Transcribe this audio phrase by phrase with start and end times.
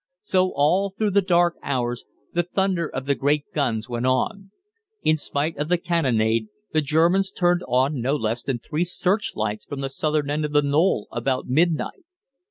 [0.23, 4.49] So all through the dark hours the thunder of the great guns went on.
[5.03, 9.81] In spite of the cannonade the Germans turned on no less than three searchlights from
[9.81, 12.05] the southern end of the knoll about midnight.